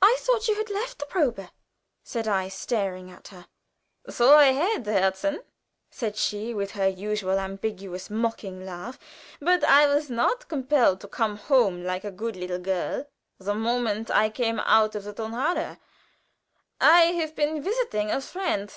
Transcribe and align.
"I 0.00 0.18
thought 0.20 0.46
you 0.46 0.54
had 0.54 0.70
left 0.70 1.00
the 1.00 1.06
probe?" 1.06 1.48
said 2.04 2.28
I, 2.28 2.46
staring 2.46 3.10
at 3.10 3.26
her. 3.34 3.46
"So 4.08 4.36
I 4.36 4.52
had, 4.52 4.84
Herzchen," 4.84 5.40
said 5.90 6.14
she, 6.16 6.54
with 6.54 6.70
her 6.78 6.86
usual 6.86 7.40
ambiguous, 7.40 8.08
mocking 8.08 8.64
laugh; 8.64 9.00
"but 9.40 9.64
I 9.64 9.92
was 9.92 10.08
not 10.08 10.46
compelled 10.46 11.00
to 11.00 11.08
come 11.08 11.38
home, 11.38 11.82
like 11.82 12.04
a 12.04 12.12
good 12.12 12.36
little 12.36 12.60
girl, 12.60 13.08
the 13.38 13.54
moment 13.56 14.12
I 14.12 14.30
came 14.30 14.60
out 14.60 14.94
of 14.94 15.02
the 15.02 15.12
Tonhalle. 15.12 15.76
I 16.80 17.00
have 17.18 17.34
been 17.34 17.60
visiting 17.60 18.12
a 18.12 18.20
friend. 18.20 18.72